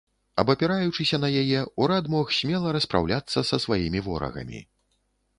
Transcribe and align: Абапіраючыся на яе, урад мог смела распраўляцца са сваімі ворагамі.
Абапіраючыся 0.41 1.17
на 1.19 1.27
яе, 1.41 1.59
урад 1.87 2.09
мог 2.13 2.31
смела 2.37 2.71
распраўляцца 2.77 3.43
са 3.51 3.59
сваімі 3.65 3.99
ворагамі. 4.07 4.59